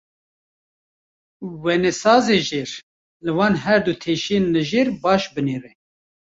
[1.61, 2.69] Wênesazê jîr,
[3.23, 5.71] li van her du teşeyên li jêr baş binêre.